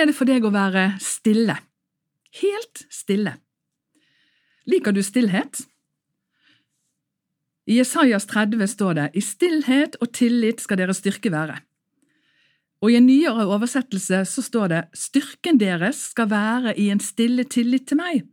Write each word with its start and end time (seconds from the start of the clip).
er 0.00 0.08
det 0.08 0.16
for 0.16 0.28
deg 0.28 0.44
å 0.44 0.52
være 0.54 0.94
stille? 1.02 1.56
Helt 2.40 2.84
stille. 2.92 3.36
Liker 4.70 4.94
du 4.94 5.02
stillhet? 5.04 5.64
I 7.70 7.78
Jesajas 7.78 8.26
30 8.30 8.66
står 8.72 8.96
det 8.98 9.08
I 9.14 9.22
stillhet 9.22 9.98
og 10.00 10.12
tillit 10.16 10.62
skal 10.62 10.80
deres 10.80 11.02
styrke 11.02 11.32
være. 11.32 11.60
Og 12.80 12.92
i 12.92 12.96
en 12.96 13.06
nyere 13.06 13.44
oversettelse 13.44 14.22
så 14.26 14.42
står 14.42 14.70
det 14.72 14.80
Styrken 14.96 15.60
deres 15.60 16.00
skal 16.14 16.30
være 16.30 16.74
i 16.80 16.88
en 16.90 17.02
stille 17.02 17.44
tillit 17.44 17.86
til 17.90 18.00
meg. 18.00 18.24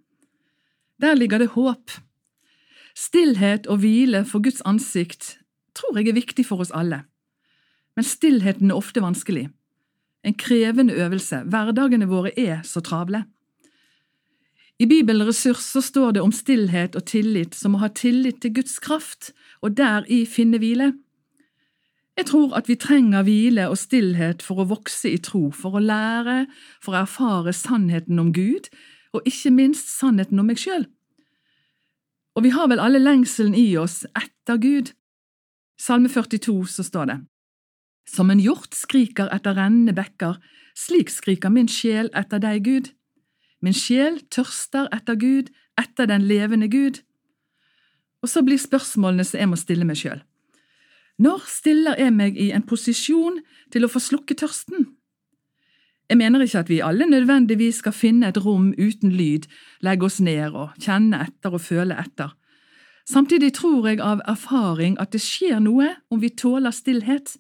Der 1.02 1.20
ligger 1.20 1.44
det 1.44 1.52
håp. 1.58 1.92
Stillhet 2.98 3.68
og 3.68 3.84
hvile 3.84 4.24
for 4.26 4.42
Guds 4.42 4.64
ansikt 4.66 5.36
tror 5.78 6.00
jeg 6.00 6.10
er 6.10 6.18
viktig 6.18 6.48
for 6.48 6.64
oss 6.64 6.74
alle. 6.74 7.04
Men 7.98 8.08
stillheten 8.08 8.72
er 8.72 8.80
ofte 8.80 9.04
vanskelig. 9.04 9.50
En 10.28 10.36
krevende 10.36 10.94
øvelse. 10.94 11.46
Hverdagene 11.48 12.08
våre 12.10 12.34
er 12.40 12.62
så 12.68 12.82
travle. 12.84 13.24
I 14.80 14.86
Bibelen 14.86 15.28
ressurser 15.28 15.82
står 15.82 16.12
det 16.12 16.22
om 16.22 16.32
stillhet 16.32 16.96
og 16.96 17.06
tillit 17.10 17.56
som 17.56 17.78
å 17.78 17.82
ha 17.82 17.88
tillit 17.90 18.42
til 18.44 18.54
Guds 18.60 18.76
kraft, 18.84 19.32
og 19.64 19.78
deri 19.80 20.26
finne 20.30 20.60
hvile. 20.62 20.92
Jeg 22.18 22.28
tror 22.30 22.54
at 22.58 22.68
vi 22.70 22.76
trenger 22.76 23.24
hvile 23.26 23.70
og 23.72 23.78
stillhet 23.78 24.44
for 24.46 24.62
å 24.62 24.68
vokse 24.70 25.10
i 25.10 25.18
tro, 25.22 25.48
for 25.54 25.78
å 25.78 25.82
lære, 25.82 26.44
for 26.84 26.94
å 26.94 27.02
erfare 27.06 27.54
sannheten 27.54 28.20
om 28.20 28.34
Gud, 28.34 28.70
og 29.16 29.26
ikke 29.26 29.54
minst 29.54 29.90
sannheten 29.96 30.42
om 30.42 30.50
meg 30.50 30.62
sjøl. 30.62 30.86
Og 32.38 32.46
vi 32.46 32.54
har 32.54 32.70
vel 32.70 32.82
alle 32.84 33.02
lengselen 33.02 33.56
i 33.58 33.72
oss 33.82 34.04
etter 34.18 34.60
Gud. 34.62 34.94
Salme 35.80 36.10
42 36.10 36.60
så 36.76 36.86
står 36.86 37.10
det. 37.10 37.18
Som 38.08 38.32
en 38.32 38.42
hjort 38.42 38.76
skriker 38.76 39.30
etter 39.36 39.58
rennende 39.58 39.94
bekker, 39.96 40.40
slik 40.78 41.12
skriker 41.12 41.52
min 41.52 41.68
sjel 41.68 42.10
etter 42.16 42.42
deg, 42.42 42.64
Gud. 42.64 42.92
Min 43.62 43.76
sjel 43.76 44.22
tørster 44.32 44.88
etter 44.96 45.18
Gud, 45.20 45.52
etter 45.78 46.08
den 46.10 46.26
levende 46.30 46.70
Gud. 46.72 47.02
Og 48.24 48.32
så 48.32 48.44
blir 48.46 48.62
spørsmålene 48.62 49.26
som 49.28 49.42
jeg 49.42 49.52
må 49.52 49.60
stille 49.60 49.86
meg 49.88 50.00
sjøl. 50.00 50.22
Når 51.18 51.46
stiller 51.50 51.98
jeg 51.98 52.14
meg 52.14 52.38
i 52.38 52.52
en 52.54 52.66
posisjon 52.66 53.40
til 53.74 53.86
å 53.86 53.90
få 53.90 54.02
slukke 54.02 54.38
tørsten? 54.38 54.94
Jeg 56.08 56.20
mener 56.22 56.46
ikke 56.46 56.62
at 56.62 56.70
vi 56.72 56.84
alle 56.86 57.08
nødvendigvis 57.10 57.82
skal 57.82 57.96
finne 57.96 58.30
et 58.30 58.38
rom 58.40 58.70
uten 58.78 59.12
lyd, 59.12 59.48
legge 59.84 60.08
oss 60.08 60.22
ned 60.24 60.56
og 60.56 60.78
kjenne 60.80 61.20
etter 61.26 61.58
og 61.58 61.64
føle 61.66 61.98
etter. 62.00 62.32
Samtidig 63.08 63.54
tror 63.58 63.88
jeg 63.90 64.00
av 64.04 64.22
erfaring 64.28 64.96
at 65.02 65.12
det 65.16 65.24
skjer 65.24 65.60
noe 65.64 65.90
om 66.12 66.22
vi 66.22 66.32
tåler 66.36 66.76
stillhet, 66.76 67.36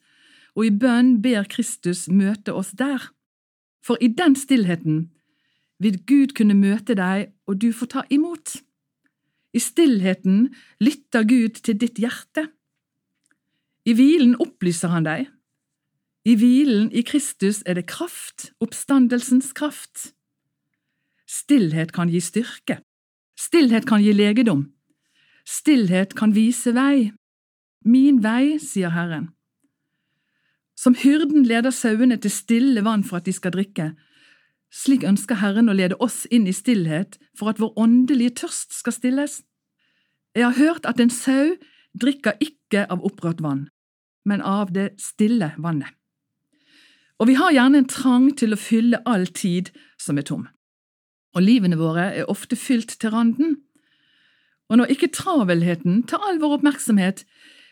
og 0.58 0.66
i 0.66 0.73
bønn 0.73 1.19
ber 1.22 1.45
Kristus 1.45 2.08
møte 2.09 2.55
oss 2.58 2.73
der. 2.73 3.11
For 3.86 4.02
i 4.02 4.09
den 4.09 4.36
stillheten 4.36 5.11
vil 5.80 5.99
Gud 6.09 6.33
kunne 6.38 6.58
møte 6.58 6.97
deg, 6.97 7.30
og 7.45 7.61
du 7.61 7.69
får 7.72 7.91
ta 7.94 8.03
imot. 8.09 8.58
I 9.53 9.61
stillheten 9.61 10.49
lytter 10.81 11.27
Gud 11.30 11.61
til 11.61 11.77
ditt 11.77 12.02
hjerte. 12.02 12.47
I 13.86 13.94
hvilen 13.95 14.33
opplyser 14.41 14.91
han 14.91 15.05
deg. 15.05 15.30
I 16.27 16.33
hvilen 16.36 16.89
i 16.92 17.05
Kristus 17.08 17.61
er 17.64 17.77
det 17.77 17.86
kraft, 17.88 18.52
oppstandelsens 18.59 19.53
kraft. 19.55 20.11
Stillhet 21.30 21.94
kan 21.95 22.09
gi 22.11 22.19
styrke. 22.23 22.81
Stillhet 23.38 23.86
kan 23.88 24.02
gi 24.03 24.11
legedom. 24.11 24.66
Stillhet 25.47 26.17
kan 26.17 26.33
vise 26.36 26.73
vei. 26.75 27.14
Min 27.88 28.19
vei, 28.25 28.58
sier 28.59 28.92
Herren. 28.92 29.36
Som 30.77 30.95
hyrden 30.95 31.45
leder 31.49 31.73
sauene 31.73 32.20
til 32.21 32.32
stille 32.32 32.83
vann 32.86 33.04
for 33.04 33.17
at 33.17 33.26
de 33.26 33.33
skal 33.33 33.55
drikke, 33.55 33.92
slik 34.70 35.05
ønsker 35.08 35.39
Herren 35.42 35.71
å 35.71 35.76
lede 35.77 35.98
oss 36.04 36.26
inn 36.30 36.45
i 36.48 36.54
stillhet 36.54 37.17
for 37.38 37.49
at 37.49 37.61
vår 37.61 37.73
åndelige 37.80 38.36
tørst 38.43 38.76
skal 38.77 38.93
stilles. 38.93 39.42
Jeg 40.38 40.45
har 40.45 40.60
hørt 40.60 40.86
at 40.86 41.02
en 41.02 41.14
sau 41.14 41.55
drikker 41.98 42.38
ikke 42.43 42.86
av 42.93 43.02
opprørt 43.05 43.42
vann, 43.42 43.70
men 44.27 44.43
av 44.45 44.73
det 44.76 44.92
stille 45.02 45.54
vannet. 45.58 45.89
Og 47.17 47.32
vi 47.32 47.38
har 47.39 47.55
gjerne 47.55 47.82
en 47.82 47.89
trang 47.89 48.30
til 48.38 48.54
å 48.54 48.61
fylle 48.61 49.02
all 49.09 49.26
tid 49.33 49.71
som 49.98 50.20
er 50.21 50.27
tom. 50.27 50.45
Og 51.33 51.42
livene 51.42 51.80
våre 51.80 52.11
er 52.20 52.30
ofte 52.30 52.58
fylt 52.58 52.99
til 53.02 53.14
randen. 53.15 53.58
Og 54.70 54.77
når 54.77 54.94
ikke 54.94 55.09
travelheten 55.15 56.04
tar 56.05 56.21
all 56.27 56.38
vår 56.42 56.59
oppmerksomhet, 56.59 57.23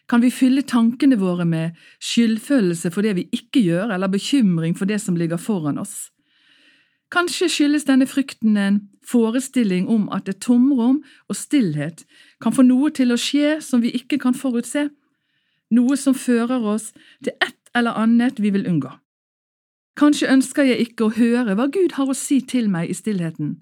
kan 0.10 0.22
vi 0.22 0.32
fylle 0.34 0.62
tankene 0.62 1.18
våre 1.18 1.46
med 1.50 1.78
skyldfølelse 2.04 2.92
for 2.94 3.06
det 3.06 3.16
vi 3.18 3.30
ikke 3.34 3.64
gjør, 3.66 3.94
eller 3.96 4.12
bekymring 4.12 4.76
for 4.78 4.86
det 4.86 5.00
som 5.02 5.18
ligger 5.18 5.42
foran 5.42 5.82
oss. 5.82 6.12
Kanskje 7.14 7.50
skyldes 7.50 7.86
denne 7.86 8.08
frykten 8.10 8.58
en 8.58 8.80
forestilling 9.06 9.88
om 9.90 10.08
at 10.14 10.30
et 10.30 10.42
tomrom 10.42 11.04
og 11.30 11.38
stillhet 11.38 12.04
kan 12.42 12.54
få 12.54 12.66
noe 12.66 12.90
til 12.94 13.14
å 13.14 13.20
skje 13.22 13.60
som 13.62 13.82
vi 13.82 13.94
ikke 13.94 14.20
kan 14.22 14.38
forutse, 14.38 14.90
noe 15.72 15.98
som 15.98 16.18
fører 16.18 16.66
oss 16.66 16.92
til 17.24 17.34
et 17.42 17.58
eller 17.78 17.98
annet 17.98 18.42
vi 18.42 18.52
vil 18.54 18.68
unngå. 18.70 18.92
Kanskje 19.96 20.32
ønsker 20.32 20.68
jeg 20.68 20.90
ikke 20.90 21.08
å 21.08 21.16
høre 21.16 21.56
hva 21.56 21.70
Gud 21.72 21.96
har 21.96 22.10
å 22.12 22.18
si 22.18 22.42
til 22.44 22.68
meg 22.70 22.90
i 22.92 22.98
stillheten, 22.98 23.56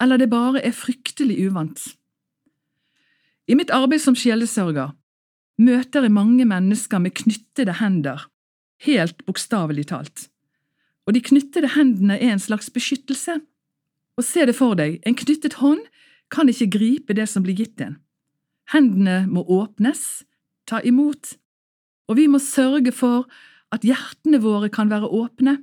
eller 0.00 0.16
det 0.16 0.30
bare 0.32 0.62
er 0.64 0.72
fryktelig 0.72 1.36
uvant. 1.50 1.82
I 3.50 3.58
mitt 3.58 3.72
arbeid 3.74 4.00
som 4.00 4.16
sjelesørger 4.16 4.94
møter 5.60 6.06
jeg 6.06 6.16
mange 6.16 6.46
mennesker 6.48 7.02
med 7.02 7.14
knyttede 7.20 7.78
hender, 7.80 8.26
helt 8.86 9.24
bokstavelig 9.28 9.90
talt 9.92 10.30
og 11.10 11.16
de 11.16 11.22
knyttede 11.26 11.72
hendene 11.74 12.20
er 12.22 12.36
en 12.36 12.42
slags 12.42 12.70
beskyttelse. 12.70 13.40
Og 14.14 14.22
se 14.22 14.44
det 14.46 14.54
for 14.54 14.76
deg, 14.78 15.00
en 15.02 15.16
knyttet 15.18 15.56
hånd 15.58 15.82
kan 16.30 16.46
ikke 16.46 16.70
gripe 16.76 17.16
det 17.18 17.26
som 17.26 17.42
blir 17.42 17.58
gitt 17.58 17.82
en. 17.82 17.96
Hendene 18.70 19.24
må 19.26 19.42
åpnes, 19.42 20.22
ta 20.70 20.78
imot, 20.86 21.34
og 22.06 22.18
vi 22.20 22.28
må 22.30 22.38
sørge 22.38 22.92
for 22.94 23.26
at 23.74 23.82
hjertene 23.86 24.38
våre 24.42 24.70
kan 24.70 24.90
være 24.90 25.10
åpne. 25.10 25.56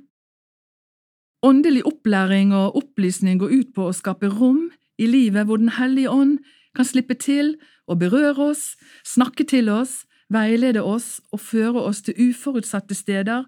Åndelig 1.46 1.86
opplæring 1.88 2.52
og 2.52 2.76
opplysning 2.76 3.40
går 3.40 3.54
ut 3.54 3.72
på 3.72 3.88
å 3.88 3.96
skape 3.96 4.28
rom 4.28 4.66
i 5.00 5.08
livet 5.08 5.48
hvor 5.48 5.60
Den 5.62 5.76
hellige 5.78 6.12
ånd 6.12 6.42
kan 6.78 6.86
slippe 6.86 7.18
til 7.18 7.56
og 7.90 7.98
berøre 7.98 8.52
oss, 8.52 8.76
snakke 9.02 9.44
til 9.48 9.68
oss, 9.72 10.04
veilede 10.30 10.84
oss 10.84 11.18
og 11.32 11.42
føre 11.42 11.82
oss 11.82 12.04
til 12.06 12.18
uforutsatte 12.28 12.94
steder 12.94 13.46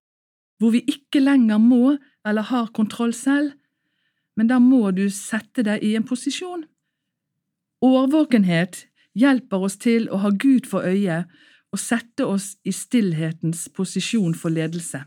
hvor 0.60 0.74
vi 0.74 0.82
ikke 0.90 1.22
lenger 1.22 1.58
må 1.62 1.96
eller 2.26 2.44
har 2.50 2.72
kontroll 2.76 3.14
selv, 3.16 3.54
men 4.36 4.50
da 4.50 4.58
må 4.60 4.90
du 4.92 5.06
sette 5.12 5.64
deg 5.64 5.84
i 5.84 5.94
en 5.96 6.04
posisjon. 6.04 6.66
Årvåkenhet 7.80 8.84
hjelper 9.16 9.64
oss 9.64 9.78
til 9.80 10.10
å 10.12 10.20
ha 10.20 10.30
Gud 10.36 10.68
for 10.68 10.84
øye 10.84 11.22
og 11.70 11.80
sette 11.80 12.26
oss 12.26 12.58
i 12.66 12.74
stillhetens 12.76 13.68
posisjon 13.72 14.34
for 14.36 14.52
ledelse. 14.52 15.00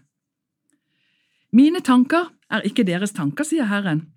Mine 1.53 1.83
tanker 1.85 2.31
er 2.49 2.65
ikke 2.65 2.85
deres 2.87 3.13
tanker, 3.13 3.45
sier 3.45 3.69
Herren. 3.69 4.07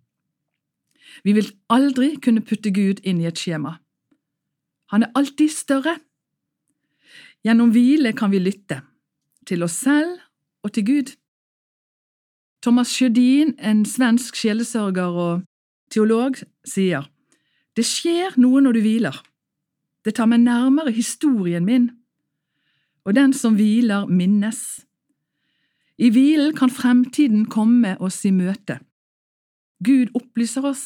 Vi 1.24 1.34
vil 1.36 1.50
aldri 1.68 2.14
kunne 2.22 2.44
putte 2.44 2.72
Gud 2.72 3.02
inn 3.04 3.20
i 3.20 3.28
et 3.28 3.40
skjema. 3.40 3.76
Han 4.92 5.02
er 5.02 5.12
alltid 5.18 5.50
større. 5.50 5.96
Gjennom 7.44 7.70
hvile 7.74 8.12
kan 8.16 8.30
vi 8.30 8.40
lytte, 8.42 8.80
til 9.46 9.62
oss 9.62 9.78
selv 9.84 10.18
og 10.66 10.72
til 10.74 10.86
Gud. 10.86 11.12
Thomas 12.62 12.90
Sjødin, 12.90 13.54
en 13.62 13.84
svensk 13.86 14.34
sjelesørger 14.34 15.20
og 15.26 15.44
teolog, 15.90 16.40
sier 16.66 17.06
Det 17.76 17.84
skjer 17.86 18.34
noe 18.40 18.62
når 18.64 18.78
du 18.78 18.80
hviler. 18.82 19.20
Det 20.04 20.16
tar 20.16 20.26
meg 20.30 20.40
nærmere 20.46 20.94
historien 20.94 21.64
min, 21.66 21.90
og 23.06 23.14
den 23.14 23.32
som 23.34 23.54
hviler, 23.54 24.06
minnes. 24.06 24.86
I 25.98 26.10
hvilen 26.10 26.54
kan 26.56 26.70
fremtiden 26.70 27.46
komme 27.50 27.94
oss 28.02 28.24
i 28.26 28.32
møte. 28.34 28.80
Gud 29.84 30.10
opplyser 30.14 30.66
oss. 30.66 30.84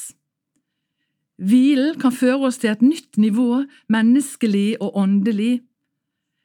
Hvilen 1.40 1.96
kan 2.00 2.12
føre 2.12 2.50
oss 2.50 2.60
til 2.60 2.70
et 2.72 2.82
nytt 2.84 3.16
nivå, 3.16 3.64
menneskelig 3.88 4.76
og 4.80 4.96
åndelig. 5.00 5.62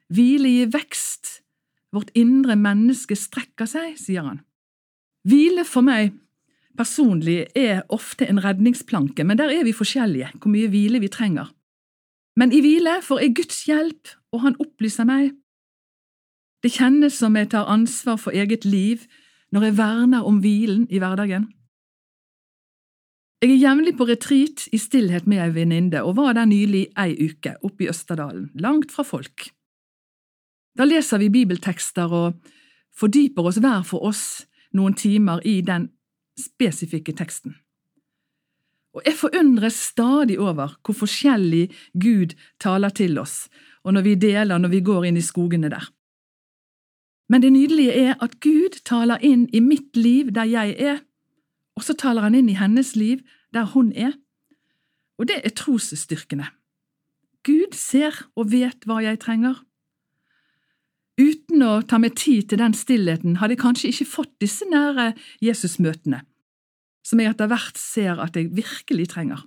Hvile 0.08 0.48
gir 0.48 0.70
vekst, 0.72 1.42
vårt 1.92 2.12
indre 2.16 2.56
menneske 2.56 3.16
strekker 3.18 3.68
seg, 3.68 3.96
sier 4.00 4.24
han. 4.24 4.40
Hvile 5.26 5.66
for 5.68 5.84
meg 5.84 6.14
personlig 6.76 7.46
er 7.56 7.84
ofte 7.92 8.28
en 8.28 8.40
redningsplanke, 8.44 9.24
men 9.24 9.38
der 9.40 9.52
er 9.52 9.64
vi 9.64 9.72
forskjellige, 9.76 10.30
hvor 10.40 10.52
mye 10.52 10.68
hvile 10.72 11.00
vi 11.00 11.08
trenger. 11.12 11.50
Men 12.36 12.52
i 12.52 12.60
hvile 12.60 12.98
får 13.02 13.22
jeg 13.22 13.36
Guds 13.36 13.64
hjelp, 13.64 14.12
og 14.32 14.40
Han 14.44 14.56
opplyser 14.60 15.08
meg. 15.08 15.32
Det 16.62 16.72
kjennes 16.76 17.14
som 17.16 17.36
jeg 17.36 17.50
tar 17.50 17.68
ansvar 17.72 18.18
for 18.20 18.36
eget 18.36 18.64
liv 18.64 19.06
når 19.52 19.62
jeg 19.62 19.76
verner 19.78 20.26
om 20.26 20.40
hvilen 20.44 20.86
i 20.90 20.98
hverdagen. 20.98 21.46
Jeg 23.46 23.60
er 23.60 23.68
jevnlig 23.68 23.92
på 23.94 24.08
retreat 24.08 24.64
i 24.74 24.78
stillhet 24.82 25.26
med 25.30 25.38
ei 25.38 25.52
venninne, 25.54 26.00
og 26.02 26.16
var 26.18 26.32
der 26.34 26.48
nylig 26.50 26.88
ei 26.98 27.12
uke, 27.14 27.52
oppe 27.62 27.84
i 27.84 27.88
Østerdalen, 27.92 28.48
langt 28.58 28.90
fra 28.90 29.04
folk. 29.06 29.44
Da 30.74 30.82
leser 30.82 31.22
vi 31.22 31.28
bibeltekster 31.30 32.10
og 32.10 32.40
fordyper 32.98 33.46
oss 33.46 33.60
hver 33.62 33.86
for 33.86 34.02
oss 34.08 34.24
noen 34.74 34.98
timer 34.98 35.46
i 35.46 35.60
den 35.62 35.86
spesifikke 36.34 37.14
teksten. 37.14 37.54
Og 38.98 39.06
jeg 39.06 39.14
forundres 39.14 39.78
stadig 39.92 40.40
over 40.42 40.74
hvor 40.82 40.98
forskjellig 41.06 41.68
Gud 41.94 42.34
taler 42.58 42.90
til 42.90 43.14
oss, 43.22 43.44
og 43.86 43.94
når 43.94 44.08
vi 44.10 44.20
deler 44.26 44.58
når 44.58 44.74
vi 44.74 44.86
går 44.90 45.06
inn 45.06 45.22
i 45.22 45.28
skogene 45.30 45.70
der. 45.70 45.86
Men 47.30 47.46
det 47.46 47.54
nydelige 47.54 47.94
er 48.10 48.18
at 48.18 48.40
Gud 48.42 48.82
taler 48.82 49.22
inn 49.22 49.46
i 49.54 49.62
mitt 49.62 49.94
liv 49.94 50.34
der 50.34 50.50
jeg 50.50 50.74
er, 50.82 51.04
og 51.76 51.84
så 51.84 51.96
taler 51.98 52.24
han 52.24 52.36
inn 52.38 52.48
i 52.50 52.58
hennes 52.58 52.94
liv 52.96 53.22
der 53.54 53.68
hun 53.72 53.92
er. 53.92 54.16
Og 55.20 55.28
det 55.28 55.40
er 55.44 55.54
trosstyrkende. 55.56 56.48
Gud 57.46 57.76
ser 57.78 58.16
og 58.34 58.50
vet 58.50 58.88
hva 58.88 58.98
jeg 59.04 59.20
trenger. 59.22 59.60
Uten 61.16 61.62
å 61.64 61.80
ta 61.88 62.00
meg 62.00 62.16
tid 62.18 62.50
til 62.50 62.60
den 62.60 62.74
stillheten 62.76 63.38
hadde 63.40 63.56
jeg 63.56 63.62
kanskje 63.62 63.90
ikke 63.92 64.08
fått 64.10 64.32
disse 64.42 64.66
nære 64.68 65.12
Jesusmøtene, 65.44 66.20
som 67.06 67.22
jeg 67.22 67.32
etter 67.32 67.48
hvert 67.48 67.78
ser 67.80 68.20
at 68.20 68.36
jeg 68.36 68.52
virkelig 68.56 69.08
trenger. 69.14 69.46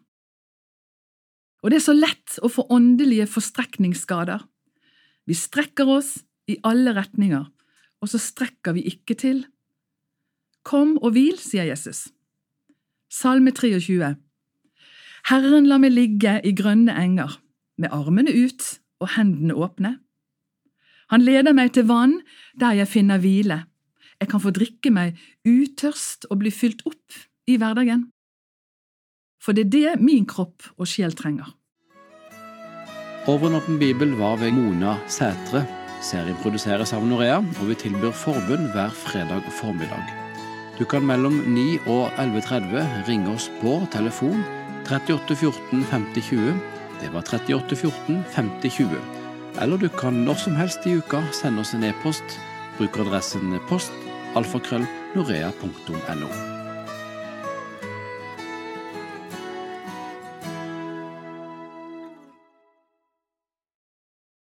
Og 1.62 1.70
det 1.70 1.82
er 1.82 1.86
så 1.86 1.94
lett 1.94 2.40
å 2.42 2.50
få 2.50 2.66
åndelige 2.72 3.28
forstrekningsskader. 3.30 4.42
Vi 5.30 5.36
strekker 5.38 5.92
oss 5.92 6.16
i 6.50 6.58
alle 6.66 6.96
retninger, 6.98 7.44
og 8.00 8.10
så 8.10 8.22
strekker 8.22 8.74
vi 8.78 8.88
ikke 8.90 9.18
til. 9.20 9.44
Kom 10.66 10.96
og 11.04 11.14
hvil, 11.14 11.36
sier 11.38 11.68
Jesus. 11.68 12.08
Salme 13.10 13.52
23 13.52 14.16
Herren 15.30 15.66
lar 15.66 15.82
meg 15.82 15.96
ligge 15.96 16.36
i 16.46 16.52
grønne 16.54 16.94
enger, 16.94 17.40
med 17.82 17.90
armene 17.96 18.30
ut 18.30 18.68
og 19.02 19.16
hendene 19.16 19.58
åpne. 19.58 19.96
Han 21.10 21.26
leder 21.26 21.56
meg 21.58 21.74
til 21.74 21.88
vann 21.90 22.20
der 22.60 22.78
jeg 22.78 22.92
finner 22.92 23.18
hvile. 23.18 23.64
Jeg 24.22 24.30
kan 24.30 24.44
få 24.44 24.54
drikke 24.54 24.94
meg 24.94 25.18
utørst 25.48 26.30
og 26.30 26.44
bli 26.44 26.54
fylt 26.54 26.86
opp 26.86 27.18
i 27.50 27.58
hverdagen. 27.58 28.06
For 29.42 29.58
det 29.58 29.66
er 29.66 29.74
det 29.74 30.06
min 30.06 30.30
kropp 30.30 30.70
og 30.78 30.86
sjel 30.86 31.18
trenger. 31.18 31.50
Overnåpen 33.26 33.82
bibel 33.82 34.14
var 34.22 34.38
ved 34.38 34.54
Mona 34.54 35.00
Sætre. 35.10 35.66
Serien 36.06 36.38
produseres 36.44 36.94
av 36.96 37.04
Norea, 37.10 37.42
og 37.42 37.68
vi 37.68 37.82
tilbyr 37.88 38.14
forbund 38.16 38.70
hver 38.76 38.94
fredag 38.96 39.50
formiddag. 39.60 40.29
Du 40.80 40.86
kan 40.86 41.04
mellom 41.04 41.42
9 41.52 41.80
og 41.92 42.06
11.30 42.16 43.08
ringe 43.10 43.34
oss 43.34 43.50
på 43.60 43.74
telefon 43.92 44.46
38 44.88 45.36
14 45.36 45.82
50 45.92 46.24
20. 46.30 46.54
Det 47.02 47.10
var 47.12 47.26
38 47.28 47.76
14 47.76 48.22
50 48.36 48.72
20. 48.78 49.02
Eller 49.60 49.78
du 49.78 49.90
kan 49.92 50.22
når 50.24 50.40
som 50.46 50.56
helst 50.56 50.88
i 50.88 50.96
uka 50.96 51.20
sende 51.36 51.66
oss 51.66 51.74
en 51.76 51.84
e-post. 51.84 52.40
Bruk 52.78 52.96
adressen 53.04 53.60
post 53.68 53.92
alfakrøll 54.40 54.88
norea.no. 55.18 56.32